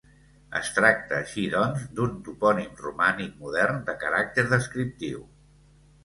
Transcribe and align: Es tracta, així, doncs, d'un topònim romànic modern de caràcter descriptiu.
Es 0.59 0.69
tracta, 0.75 1.17
així, 1.17 1.41
doncs, 1.55 1.83
d'un 1.99 2.15
topònim 2.27 2.79
romànic 2.85 3.35
modern 3.43 3.77
de 3.91 3.95
caràcter 4.05 4.47
descriptiu. 4.55 5.21